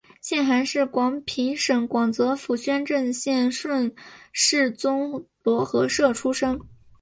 [0.19, 3.93] 谢涵是广平省广泽府宣政县顺
[4.33, 6.59] 示总罗河社出生。